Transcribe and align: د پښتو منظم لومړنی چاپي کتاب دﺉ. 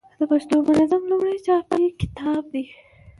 د 0.19 0.21
پښتو 0.31 0.55
منظم 0.67 1.01
لومړنی 1.11 1.39
چاپي 1.47 1.83
کتاب 2.01 2.41
دﺉ. 2.53 2.67